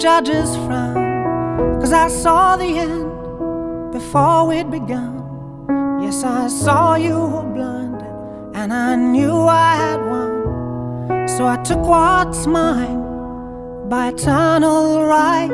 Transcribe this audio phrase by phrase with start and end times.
[0.00, 1.78] judge's frown.
[1.78, 5.18] Cause I saw the end before we'd begun.
[6.02, 8.02] Yes, I saw you were blind,
[8.56, 11.28] and I knew I had won.
[11.28, 15.50] So I took what's mine by eternal right.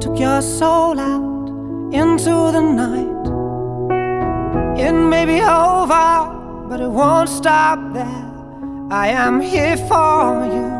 [0.00, 1.48] Took your soul out
[1.92, 3.24] into the night.
[4.78, 8.26] It may be over, but it won't stop there.
[8.92, 10.79] I am here for you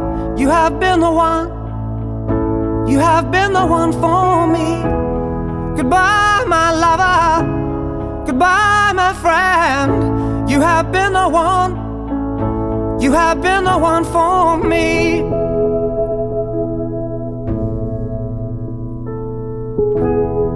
[0.41, 1.49] You have been the one.
[2.89, 4.81] You have been the one for me.
[5.77, 7.45] Goodbye, my lover.
[8.25, 10.49] Goodbye, my friend.
[10.49, 11.71] You have been the one.
[12.99, 15.21] You have been the one for me.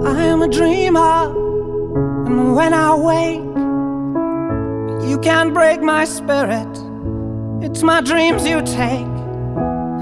[0.04, 1.30] I am a dreamer,
[2.26, 3.46] and when I wake,
[5.08, 6.72] you can't break my spirit.
[7.62, 9.15] It's my dreams you take,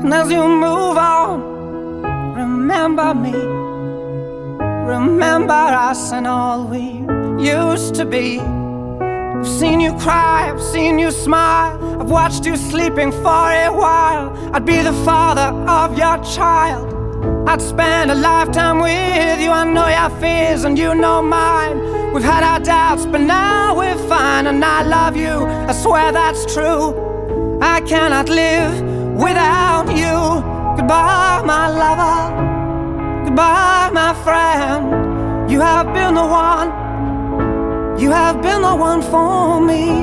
[0.05, 1.41] and as you move on,
[2.35, 3.33] remember me.
[4.87, 7.01] Remember us and all we
[7.43, 8.39] used to be.
[8.39, 14.29] I've seen you cry, I've seen you smile, I've watched you sleeping for a while.
[14.55, 16.93] I'd be the father of your child.
[17.49, 19.51] I'd spend a lifetime with you.
[19.51, 22.13] I know your fears and you know mine.
[22.13, 24.49] We've had our doubts, but now we're fine.
[24.49, 27.59] And I love you, I swear that's true.
[27.63, 30.43] I cannot live without you.
[30.77, 33.25] Goodbye, my lover.
[33.25, 35.51] Goodbye, my friend.
[35.51, 36.69] You have been the one.
[37.99, 40.03] You have been the one for me.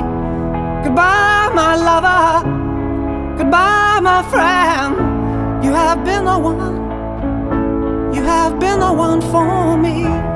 [0.82, 3.36] Goodbye, my lover.
[3.36, 5.64] Goodbye, my friend.
[5.64, 8.14] You have been the one.
[8.14, 10.31] You have been the one for me.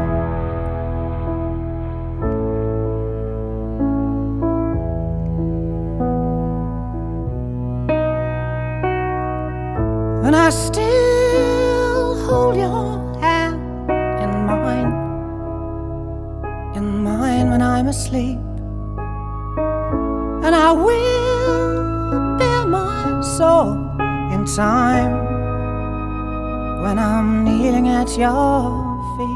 [28.16, 29.34] Your feet.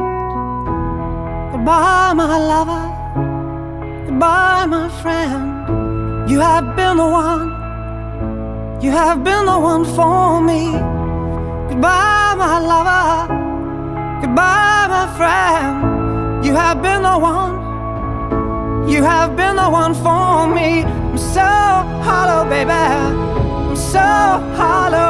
[1.53, 2.85] Goodbye, my lover.
[4.07, 6.31] Goodbye, my friend.
[6.31, 7.49] You have been the one.
[8.81, 10.73] You have been the one for me.
[11.69, 13.29] Goodbye, my lover.
[14.23, 16.45] Goodbye, my friend.
[16.45, 18.89] You have been the one.
[18.89, 20.85] You have been the one for me.
[20.85, 21.41] I'm so
[22.07, 22.71] hollow, baby.
[22.71, 23.99] I'm so
[24.57, 25.10] hollow.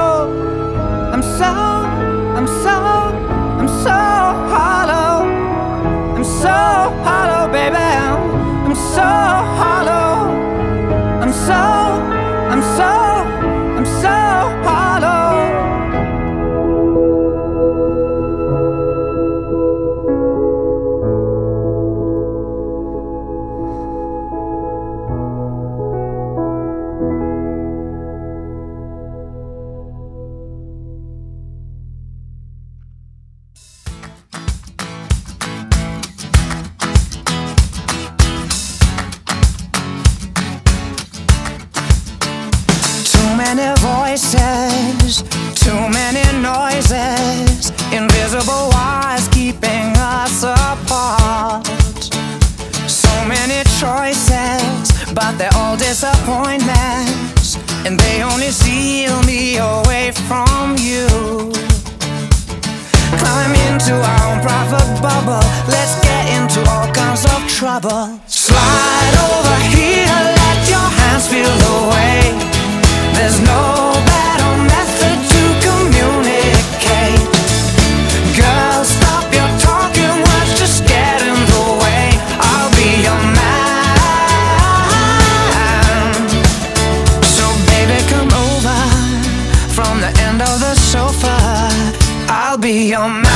[92.70, 93.30] Be your man.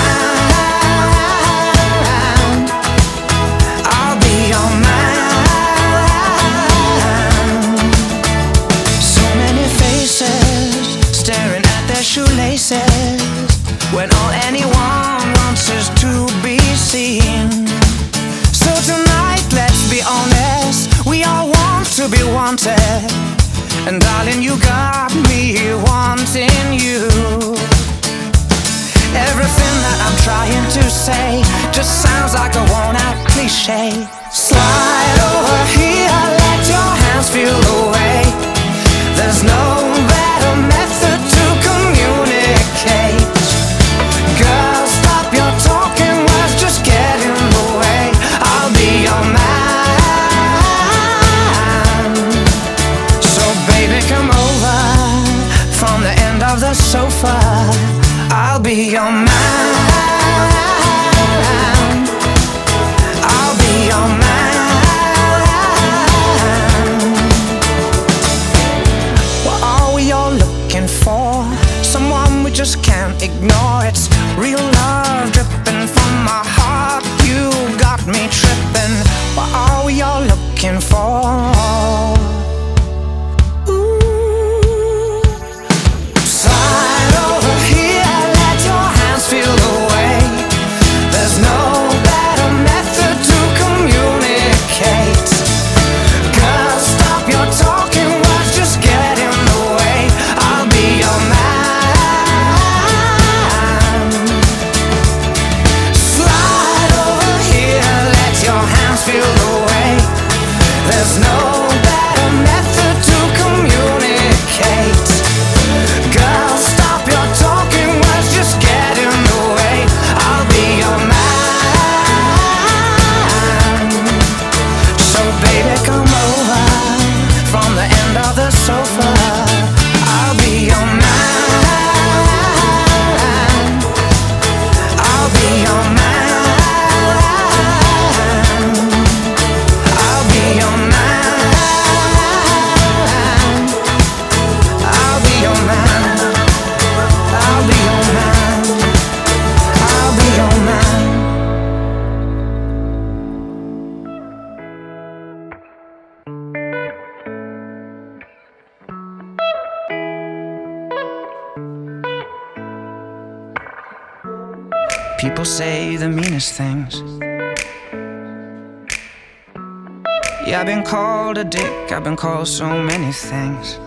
[170.94, 173.80] Called a dick, I've been called so many things.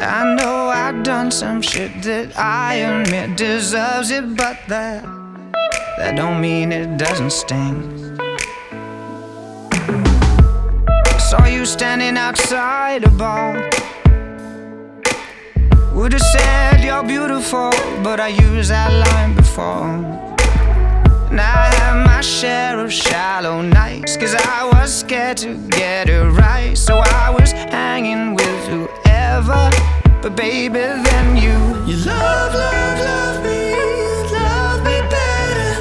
[0.00, 5.04] I know I've done some shit that I admit deserves it, but that
[5.98, 7.78] that don't mean it doesn't sting.
[11.28, 13.52] Saw you standing outside a bar.
[15.92, 17.70] Would've said you're beautiful,
[18.02, 20.25] but I used that line before.
[21.36, 26.24] And I had my share of shallow nights, cause I was scared to get it
[26.30, 26.74] right.
[26.78, 29.68] So I was hanging with whoever,
[30.22, 31.58] but baby, then you.
[31.84, 33.74] You love, love, love me,
[34.32, 35.72] love me better.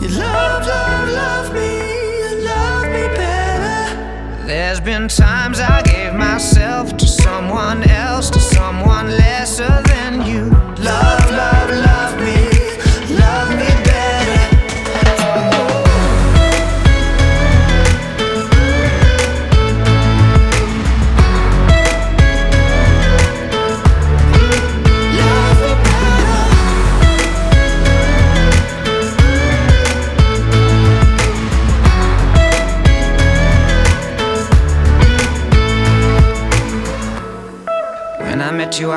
[0.00, 4.46] You love, love, love me, love me better.
[4.46, 9.85] There's been times I gave myself to someone else, to someone lesser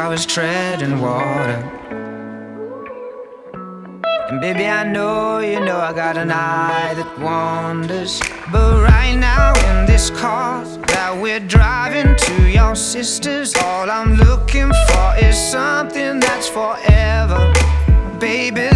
[0.10, 1.60] was treading water.
[4.30, 8.20] And baby, I know you know I got an eye that wanders.
[8.52, 14.72] But right now, in this car that we're driving to your sister's, all I'm looking
[14.88, 17.54] for is something that's forever.
[18.20, 18.68] Baby,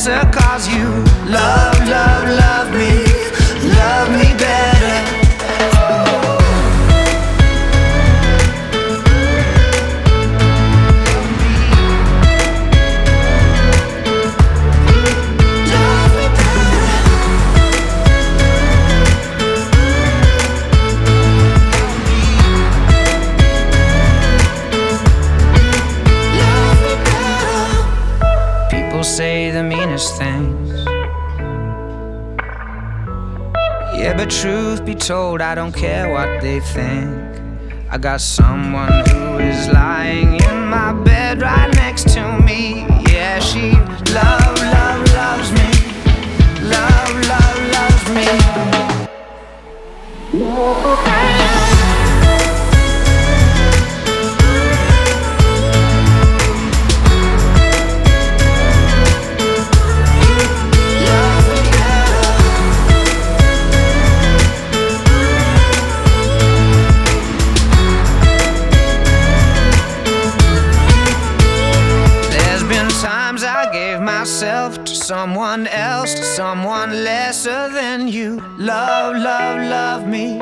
[0.00, 0.30] something lesser.
[0.32, 0.79] Cause you
[35.12, 37.10] I don't care what they think.
[37.90, 42.86] I got someone who is lying in my bed right next to me.
[43.10, 43.72] Yeah, she
[44.14, 45.68] love, love, loves me.
[46.62, 48.28] Love, love, loves me.
[74.40, 78.40] yourself to someone else, to someone lesser than you.
[78.56, 80.38] Love, love, love me,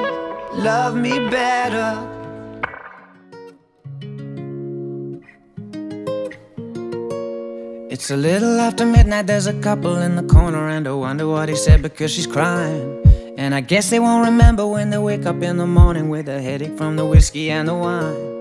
[0.52, 1.98] love me better.
[7.90, 11.48] It's a little after midnight, there's a couple in the corner, and I wonder what
[11.48, 13.02] he said because she's crying.
[13.36, 16.40] And I guess they won't remember when they wake up in the morning with a
[16.40, 18.37] headache from the whiskey and the wine.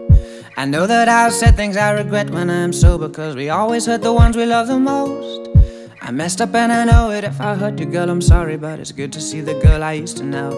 [0.59, 4.01] I know that I've said things I regret when I'm sober Cause we always hurt
[4.01, 5.49] the ones we love the most.
[6.01, 7.23] I messed up and I know it.
[7.23, 9.93] If I hurt you, girl, I'm sorry But it's good to see the girl I
[9.93, 10.49] used to know.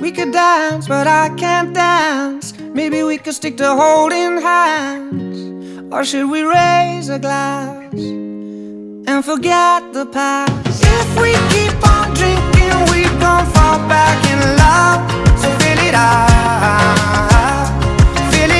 [0.00, 2.58] We could dance, but I can't dance.
[2.58, 5.92] Maybe we could stick to holding hands.
[5.92, 10.82] Or should we raise a glass And forget the past?
[10.82, 15.38] If we keep on drinking We gon' fall back in love.
[15.42, 17.05] So fill it up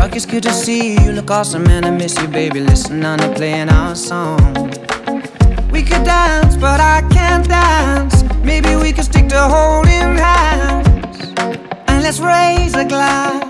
[0.00, 1.00] fuck, it's good to see you.
[1.04, 2.60] You look awesome and I miss you, baby.
[2.60, 4.40] Listen, I'm playing our song.
[5.70, 8.22] We could dance, but I can't dance.
[8.42, 11.18] Maybe we could stick to holding hands.
[11.88, 13.42] And let's raise a glass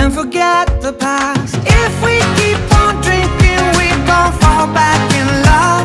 [0.00, 1.54] and forget the past.
[1.82, 5.77] If we keep on drinking, we gon' fall back in love.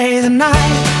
[0.00, 0.99] stay the night.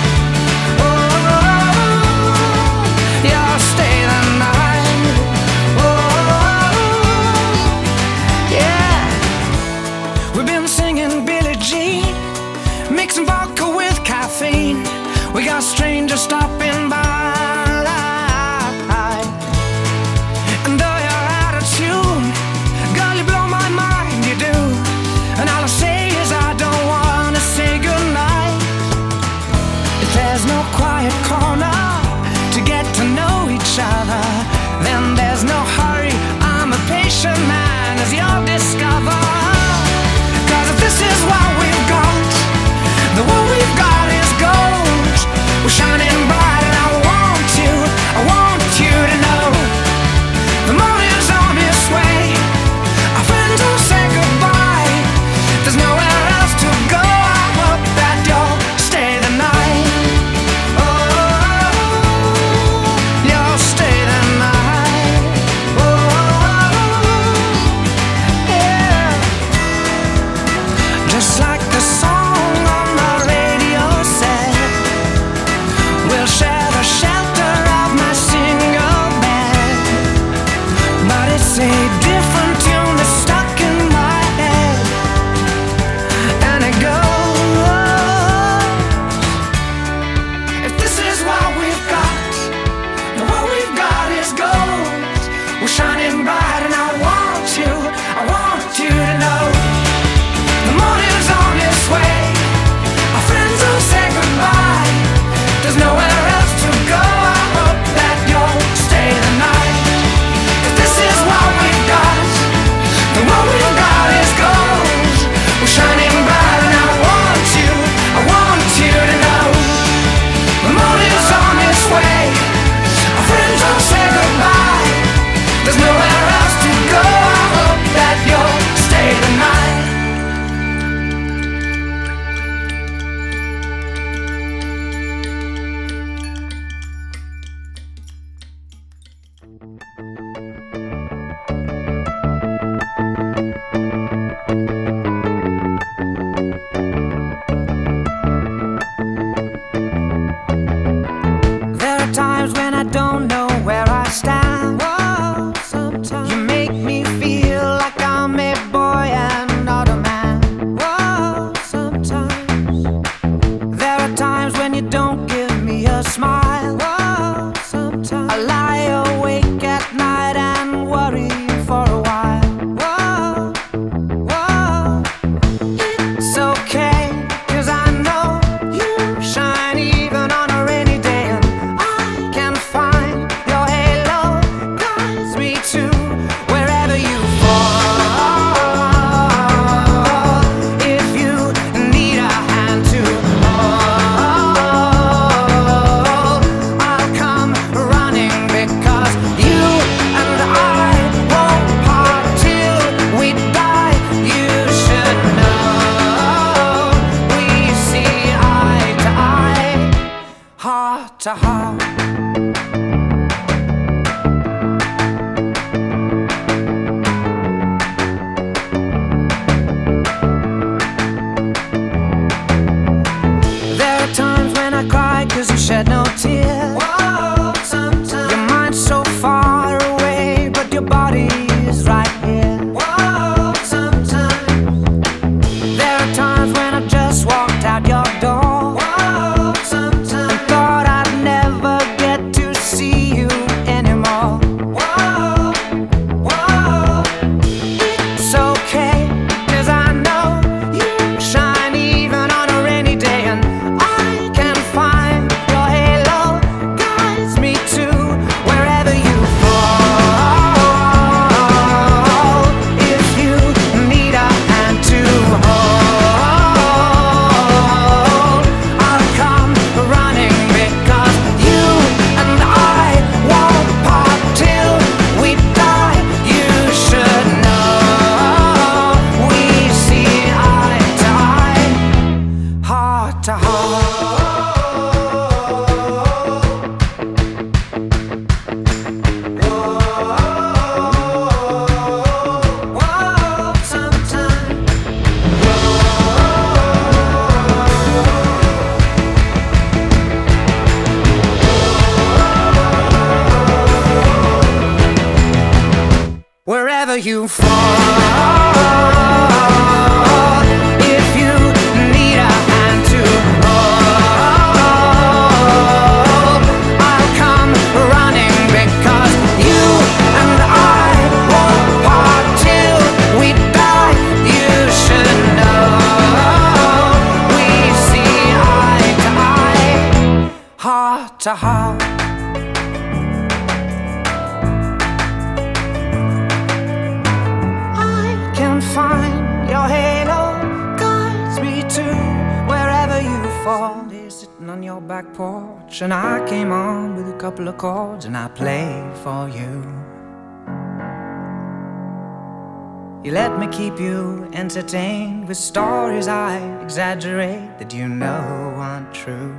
[353.50, 359.36] Keep you entertained with stories I exaggerate that you know aren't true.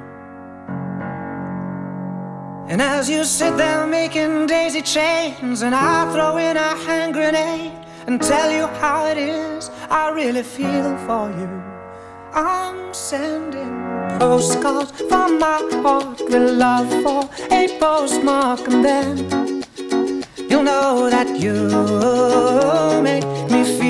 [2.67, 7.74] And as you sit there making daisy chains, and I throw in a hand grenade
[8.08, 11.50] and tell you how it is, I really feel for you.
[12.34, 13.76] I'm sending
[14.19, 19.63] postcards from my heart with love for a postmark, and then
[20.50, 23.40] you'll know that you make me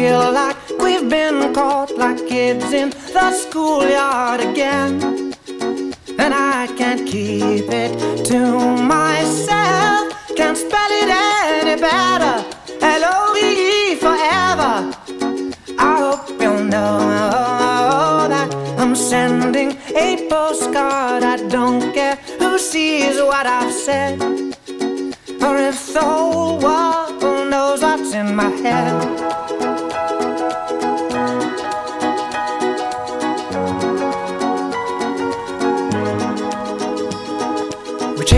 [0.01, 4.91] feel like we've been caught like kids in the schoolyard again.
[6.17, 7.91] And I can't keep it
[8.29, 8.39] to
[8.93, 10.03] myself.
[10.35, 12.35] Can't spell it any better.
[12.81, 13.39] L O V
[13.73, 14.73] E forever.
[15.87, 16.97] I hope you'll know
[18.33, 18.49] that
[18.81, 19.69] I'm sending
[20.05, 21.21] a postcard.
[21.33, 24.19] I don't care who sees what I've said,
[25.45, 29.50] or if the whole world knows what's in my head.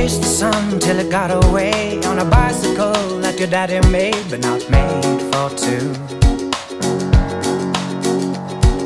[0.03, 4.41] Chased the sun till it got away on a bicycle that your daddy made, but
[4.41, 5.87] not made for two.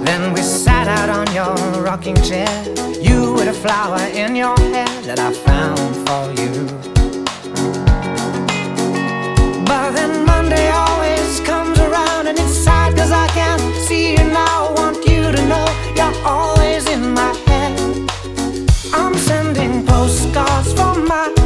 [0.06, 2.51] Then we sat out on your rocking chair,
[3.01, 6.53] you with a flower in your hair that I found for you.
[9.65, 14.71] But then Monday always comes around and it's sad cause I can't see you now.
[14.75, 16.57] Want you to know you're always
[20.08, 21.37] postcards from my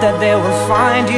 [0.00, 1.15] that they will find you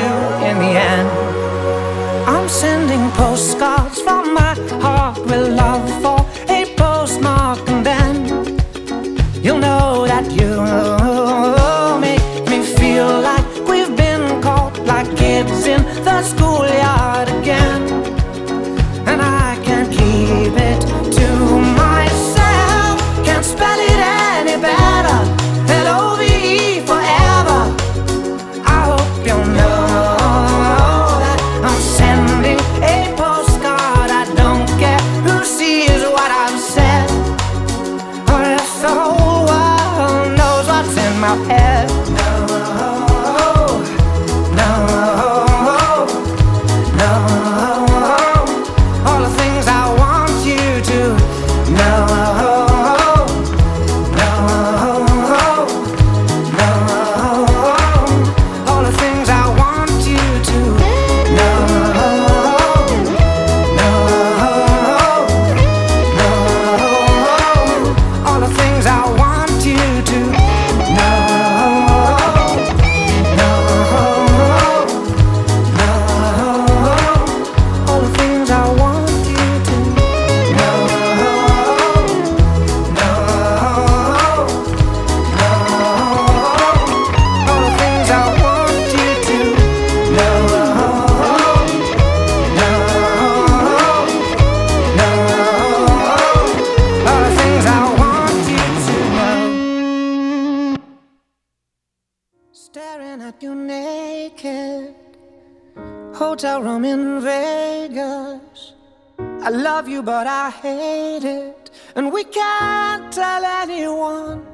[111.98, 114.46] and we can't tell anyone.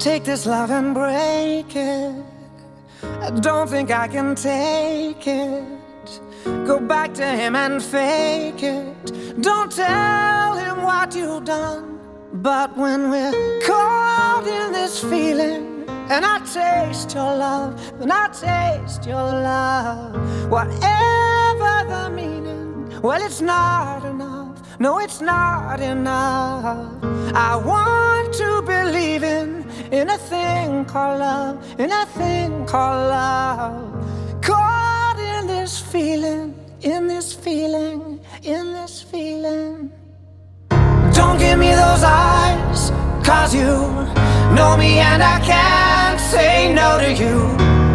[0.00, 2.24] Take this love and break it.
[3.26, 5.64] I don't think I can take it.
[6.66, 9.40] Go back to him and fake it.
[9.40, 12.00] Don't tell him what you've done.
[12.32, 19.06] But when we're caught in this feeling, and I taste your love, and I taste
[19.06, 24.23] your love, whatever the meaning, well, it's not enough.
[24.80, 26.88] No, it's not enough.
[27.32, 34.42] I want to believe in in a thing called love, in a thing called love.
[34.42, 39.92] Caught in this feeling, in this feeling, in this feeling.
[41.12, 42.90] Don't give me those eyes,
[43.24, 43.78] cause you
[44.56, 47.46] know me and I can't say no to you.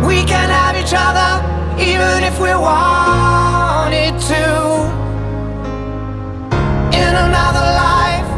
[0.08, 1.32] We can have each other,
[1.78, 5.09] even if we wanted to.
[7.10, 8.30] In another life,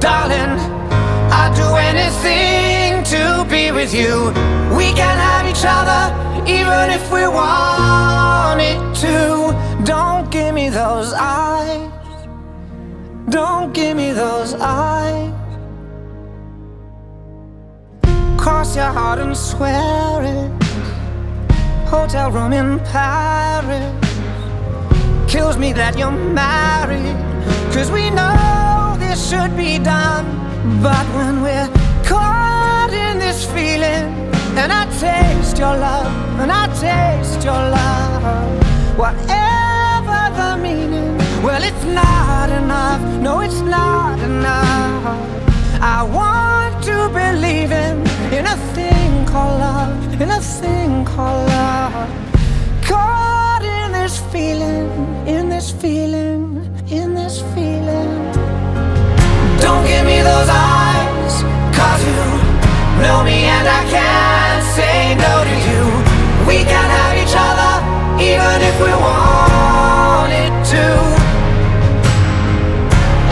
[0.00, 0.56] darling,
[1.30, 4.32] I'd do anything to be with you.
[4.74, 6.02] We can have each other,
[6.48, 9.84] even if we wanted to.
[9.84, 11.90] Don't give me those eyes.
[13.28, 15.30] Don't give me those eyes.
[18.38, 20.50] Cross your heart and swear it.
[21.90, 23.92] Hotel room in Paris.
[25.30, 27.27] Kills me that you're married.
[27.74, 30.26] Cause we know this should be done.
[30.82, 31.70] But when we're
[32.04, 34.06] caught in this feeling,
[34.60, 41.84] and I taste your love, and I taste your love, whatever the meaning, well, it's
[41.84, 43.02] not enough.
[43.22, 45.38] No, it's not enough.
[45.80, 48.00] I want to believe in,
[48.32, 52.08] in a thing called love, in a thing called love.
[52.82, 54.88] Caught in this feeling,
[55.26, 56.58] in this feeling,
[56.90, 58.32] in this feeling.
[59.60, 61.42] Don't give me those eyes,
[61.76, 62.16] cause you
[63.04, 65.84] know me and I can't say no to you.
[66.48, 67.72] We can have each other,
[68.16, 70.84] even if we wanted to.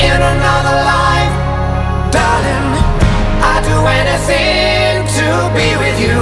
[0.04, 1.32] In another life,
[2.12, 2.68] darling,
[3.40, 6.20] I'd do anything to be with you.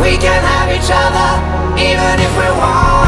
[0.00, 1.30] We can have each other,
[1.76, 3.01] even those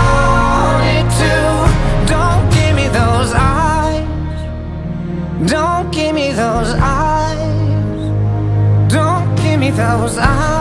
[9.76, 10.53] like I was out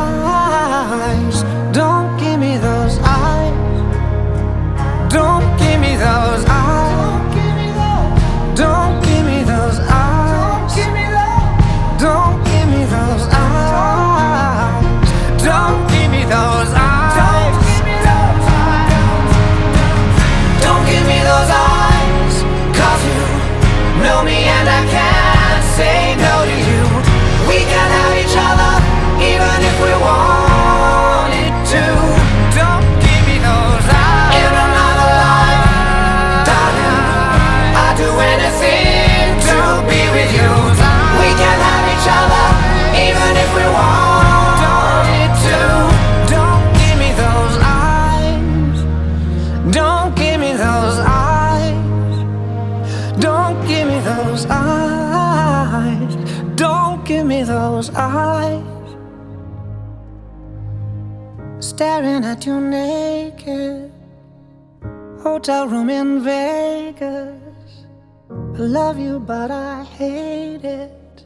[65.43, 67.85] Hotel room in Vegas.
[68.29, 71.25] I love you, but I hate it.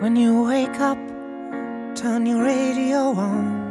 [0.00, 0.96] When you wake up,
[1.94, 3.63] turn your radio on,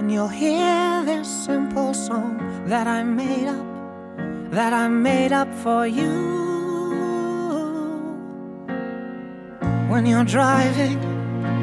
[0.00, 3.66] and you'll hear this simple song that I made up,
[4.50, 6.14] that I made up for you.
[9.90, 10.98] When you're driving,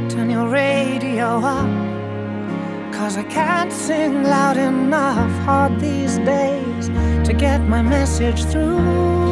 [0.07, 6.89] turn your radio up, cause I can't sing loud enough hard these days
[7.27, 9.26] to get my message through.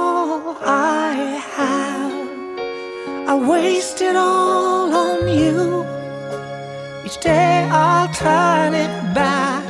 [0.00, 1.12] All I
[1.56, 5.58] have, I waste it all on you.
[7.06, 9.64] Each day I'll turn it back.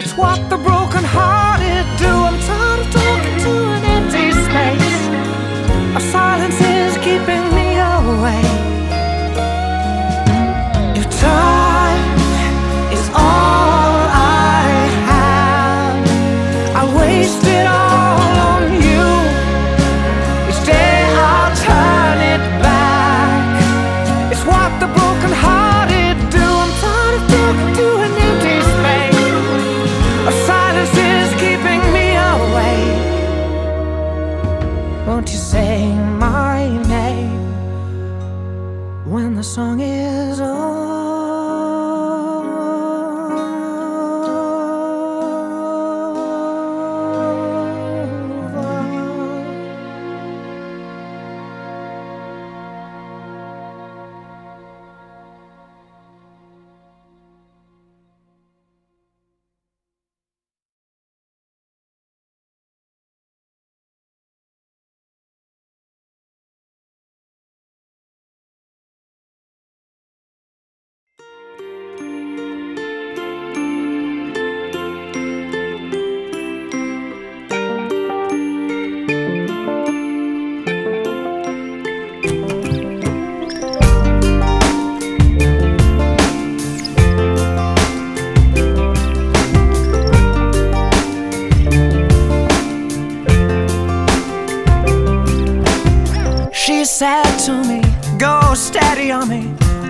[0.00, 1.47] It's what the broken hearted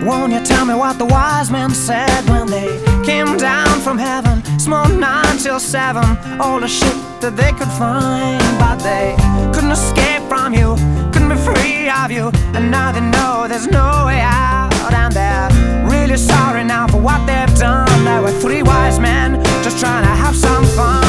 [0.09, 2.69] Won't you tell me what the wise men said when they
[3.05, 4.43] came down from heaven?
[4.59, 8.41] Small nine till seven, all the shit that they could find.
[8.59, 9.15] But they
[9.53, 10.77] couldn't escape from you,
[11.13, 12.31] couldn't be free of you.
[12.57, 14.73] And now they know there's no way out.
[14.95, 15.51] And they're
[15.93, 18.05] really sorry now for what they've done.
[18.07, 21.08] There were three wise men just trying to have some fun.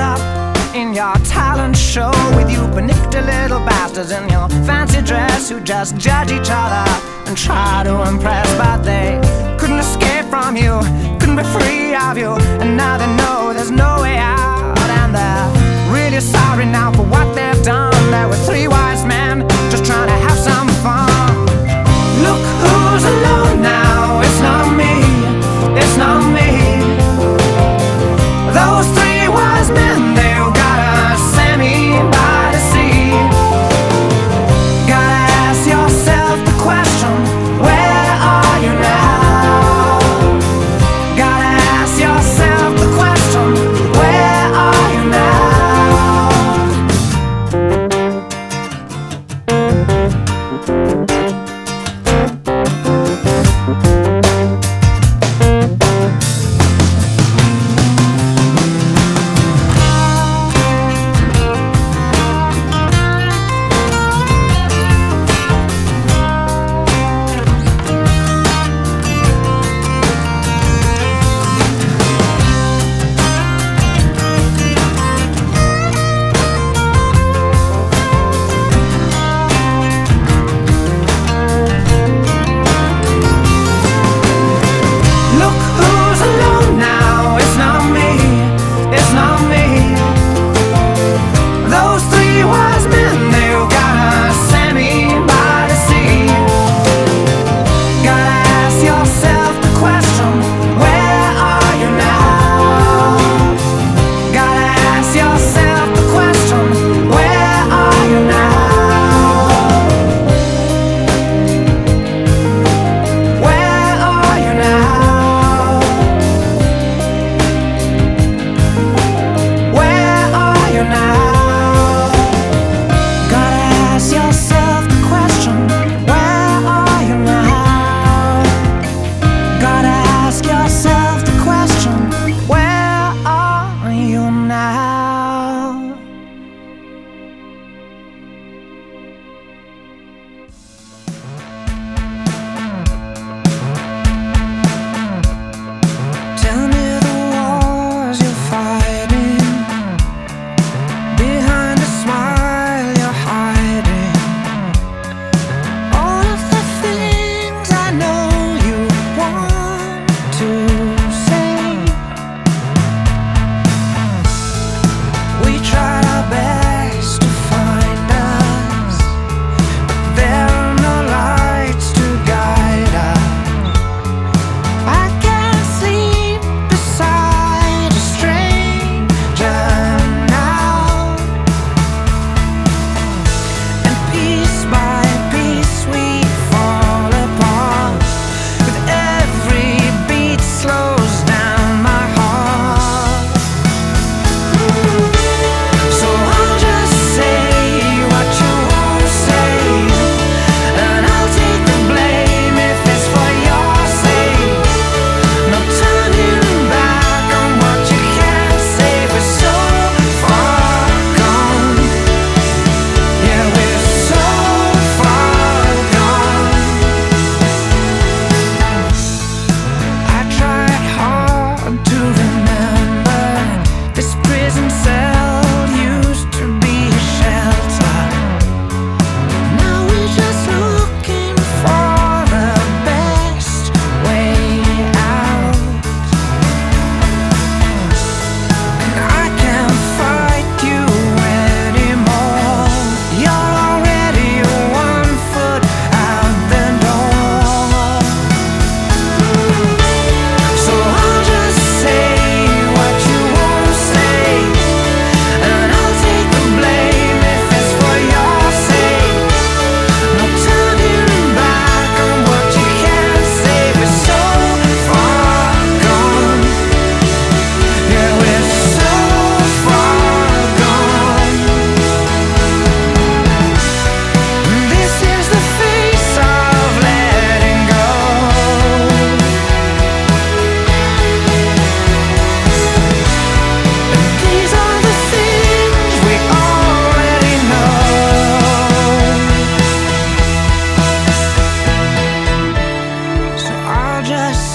[0.00, 5.48] caught up in your talent show with you panicked little bastards in your fancy dress
[5.50, 6.84] who just judge each other
[7.26, 9.18] and try to impress, but they
[9.58, 10.78] couldn't escape from you,
[11.20, 12.32] couldn't be free of you,
[12.62, 15.48] and now they know there's no way out, and they're
[15.92, 18.10] really sorry now for what they've done.
[18.10, 20.14] There were three wise men just trying to.
[20.14, 20.29] help.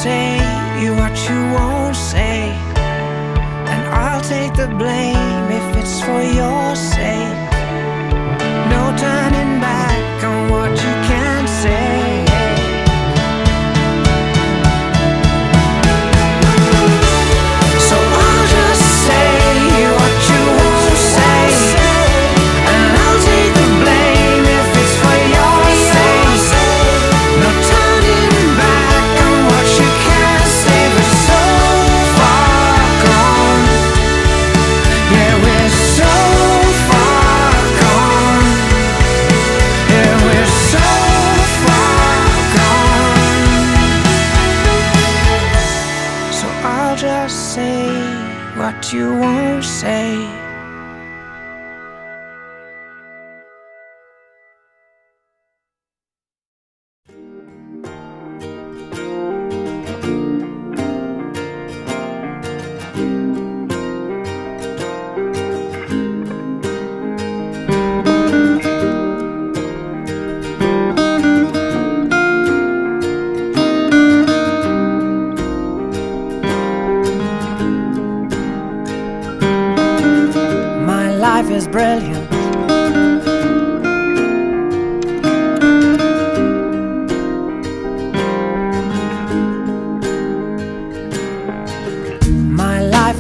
[0.06, 0.38] say
[1.02, 2.42] what you won't say.
[3.74, 7.42] And I'll take the blame if it's for your sake.
[8.74, 9.55] No turning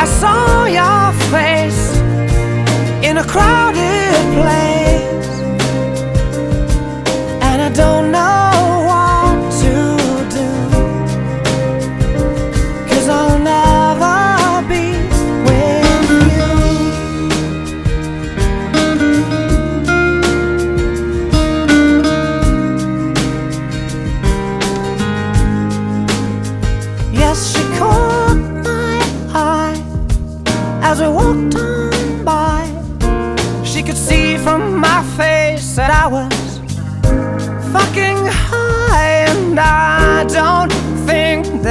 [0.00, 1.82] I saw your face
[3.08, 5.30] in a crowded place,
[7.48, 8.37] and I don't know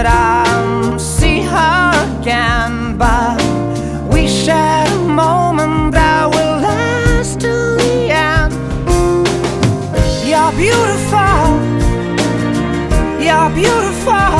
[0.08, 2.98] I'll see her again.
[2.98, 3.42] But
[4.12, 8.54] we shared a moment that will last till the end.
[10.30, 11.44] You're beautiful,
[13.28, 14.40] you're beautiful,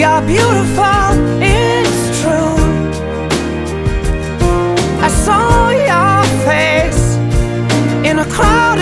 [0.00, 1.08] you're beautiful,
[1.42, 2.56] it's true.
[5.06, 7.04] I saw your face
[8.08, 8.77] in a crowded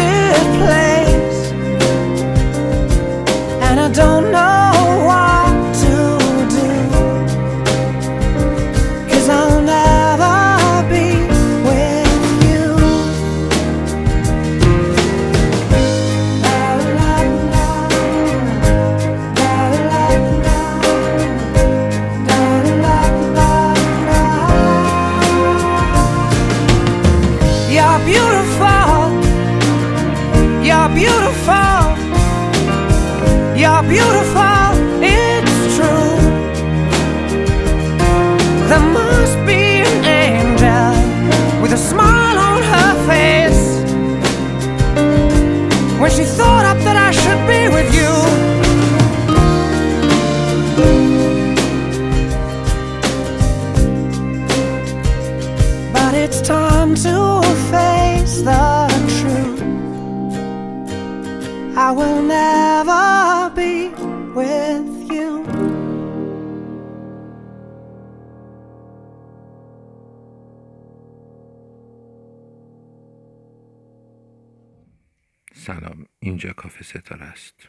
[76.47, 77.67] اینجا کافه ستاره است.